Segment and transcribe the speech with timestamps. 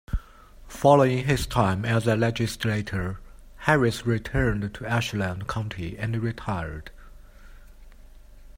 [0.67, 3.19] Following his time as a legislator,
[3.55, 6.89] Harris returned to Ashland County and retired.